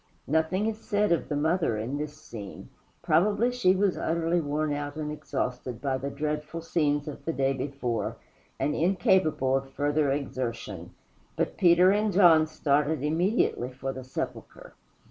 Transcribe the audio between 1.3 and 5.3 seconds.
Mother in this scene. Probably she was utterly worn out and